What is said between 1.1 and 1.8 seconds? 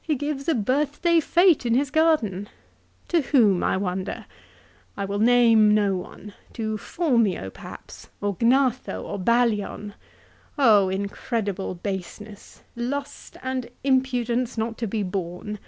fete in